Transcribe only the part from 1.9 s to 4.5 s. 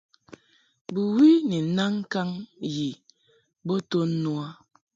ŋkaŋ yi bo to no a.